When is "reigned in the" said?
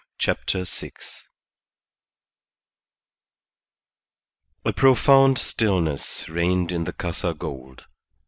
6.27-6.93